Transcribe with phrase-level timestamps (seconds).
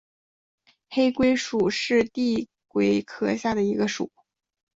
[0.89, 4.11] 黑龟属是地龟科下的一个属。